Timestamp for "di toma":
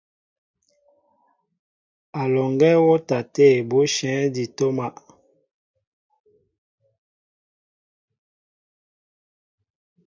4.33-4.87